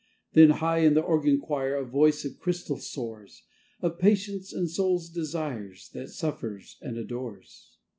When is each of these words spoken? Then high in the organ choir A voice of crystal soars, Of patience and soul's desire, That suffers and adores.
Then 0.33 0.49
high 0.49 0.79
in 0.79 0.95
the 0.95 1.03
organ 1.03 1.39
choir 1.39 1.75
A 1.75 1.85
voice 1.85 2.25
of 2.25 2.39
crystal 2.39 2.79
soars, 2.79 3.43
Of 3.81 3.99
patience 3.99 4.51
and 4.51 4.67
soul's 4.67 5.11
desire, 5.11 5.75
That 5.93 6.09
suffers 6.09 6.77
and 6.81 6.97
adores. 6.97 7.77